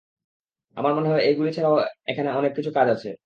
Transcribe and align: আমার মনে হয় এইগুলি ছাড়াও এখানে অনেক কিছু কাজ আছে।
আমার 0.77 0.91
মনে 0.97 1.09
হয় 1.09 1.21
এইগুলি 1.21 1.49
ছাড়াও 1.53 1.75
এখানে 2.07 2.29
অনেক 2.33 2.51
কিছু 2.57 2.71
কাজ 2.77 2.87
আছে। 2.95 3.11